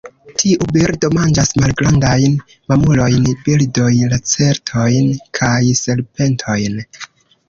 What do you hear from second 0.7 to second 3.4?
birdo manĝas malgrandajn mamulojn,